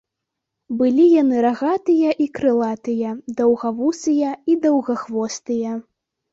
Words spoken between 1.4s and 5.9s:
рагатыя і крылатыя, даўгавусыя і даўгахвостыя.